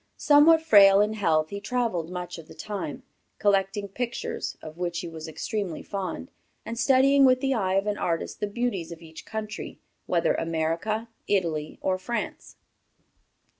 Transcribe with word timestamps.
Somewhat 0.17 0.63
frail 0.63 0.99
in 0.99 1.13
health, 1.13 1.51
he 1.51 1.61
travelled 1.61 2.09
much 2.09 2.39
of 2.39 2.47
the 2.47 2.55
time, 2.55 3.03
collecting 3.37 3.87
pictures, 3.87 4.57
of 4.59 4.75
which 4.79 5.01
he 5.01 5.07
was 5.07 5.27
extremely 5.27 5.83
fond, 5.83 6.31
and 6.65 6.75
studying 6.79 7.23
with 7.23 7.39
the 7.39 7.53
eye 7.53 7.75
of 7.75 7.85
an 7.85 7.99
artist 7.99 8.39
the 8.39 8.47
beauties 8.47 8.91
of 8.91 9.03
each 9.03 9.27
country, 9.27 9.77
whether 10.07 10.33
America, 10.33 11.07
Italy, 11.27 11.77
or 11.83 11.99
France. 11.99 12.55